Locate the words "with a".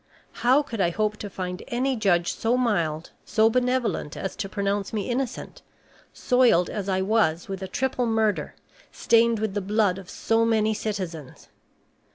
7.47-7.67